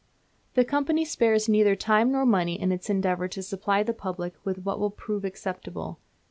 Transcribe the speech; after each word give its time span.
The 0.55 0.65
company 0.65 1.05
spares 1.05 1.47
neither 1.47 1.75
time 1.75 2.11
nor 2.11 2.25
money 2.25 2.59
in 2.59 2.71
its 2.71 2.89
endeavour 2.89 3.27
to 3.27 3.43
supply 3.43 3.83
the 3.83 3.93
public 3.93 4.33
with 4.43 4.63
what 4.65 4.79
will 4.79 4.89
prove 4.89 5.23
acceptable. 5.23 5.99